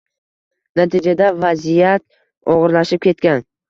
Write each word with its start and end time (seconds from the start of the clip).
Natijada 0.81 1.29
vaziyat 1.45 2.05
og‘irlashib 2.57 3.09
ketgan. 3.09 3.51